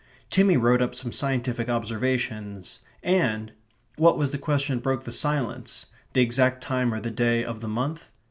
Timmy 0.31 0.57
wrote 0.57 0.81
up 0.81 0.95
some 0.95 1.11
scientific 1.11 1.69
observations; 1.69 2.79
and 3.03 3.51
what 3.97 4.17
was 4.17 4.31
the 4.31 4.39
question 4.39 4.77
that 4.77 4.81
broke 4.83 5.03
the 5.03 5.11
silence 5.11 5.85
the 6.13 6.21
exact 6.21 6.63
time 6.63 6.91
or 6.91 6.99
the 6.99 7.11
day 7.11 7.45
of 7.45 7.59
the 7.61 7.67
month? 7.67 8.09